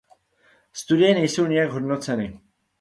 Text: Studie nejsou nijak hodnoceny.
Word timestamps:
Studie 0.73 1.13
nejsou 1.13 1.45
nijak 1.47 1.71
hodnoceny. 1.71 2.39